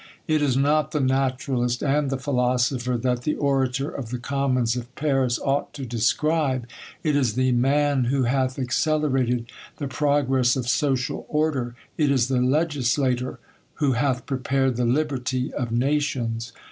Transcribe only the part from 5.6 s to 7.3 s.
to describe; it